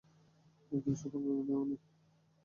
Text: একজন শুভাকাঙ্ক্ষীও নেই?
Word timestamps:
একজন 0.71 0.93
শুভাকাঙ্ক্ষীও 0.95 1.61
নেই? 1.61 1.79